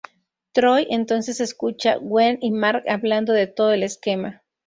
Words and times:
Troy 0.53 0.87
entonces 0.89 1.39
escucha 1.41 1.97
Gwen 1.97 2.39
y 2.41 2.49
Marc 2.49 2.89
hablando 2.89 3.33
de 3.33 3.45
todo 3.45 3.71
el 3.71 3.83
esquema. 3.83 4.41